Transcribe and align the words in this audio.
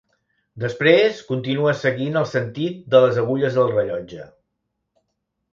Després 0.61 1.19
continua 1.27 1.75
seguint 1.83 2.17
el 2.23 2.27
sentit 2.31 2.81
de 2.95 3.05
les 3.05 3.23
agulles 3.27 3.59
del 3.61 3.71
rellotge. 3.77 4.27